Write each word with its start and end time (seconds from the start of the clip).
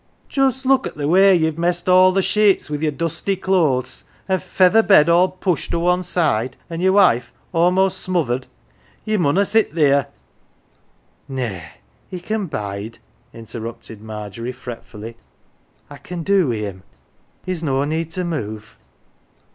"Just 0.29 0.65
look 0.65 0.87
at 0.87 0.95
the 0.95 1.07
way 1.07 1.35
ye've 1.35 1.59
messed 1.59 1.87
all 1.87 2.11
th' 2.11 2.23
sheets 2.23 2.71
wi' 2.71 2.77
your 2.77 2.91
dusty 2.91 3.35
clothes! 3.35 4.05
An' 4.27 4.39
feather 4.39 4.81
bed 4.81 5.09
all 5.09 5.29
pushed 5.29 5.75
o' 5.75 5.79
wan 5.81 6.01
side, 6.01 6.57
an' 6.71 6.81
your 6.81 6.93
wife 6.93 7.31
a'most 7.53 7.99
smothered. 7.99 8.47
Ye 9.05 9.17
munna 9.17 9.45
sit 9.45 9.75
theer."" 9.75 10.07
Nay, 11.29 11.73
he 12.09 12.19
can 12.19 12.47
bide," 12.47 12.97
interrupted 13.31 14.01
Margery, 14.01 14.51
fretfully," 14.53 15.17
I 15.91 15.97
can 15.97 16.23
do 16.23 16.47
wi' 16.47 16.55
him; 16.61 16.81
he's 17.45 17.61
no 17.61 17.83
need 17.83 18.09
to 18.13 18.23
move." 18.23 18.77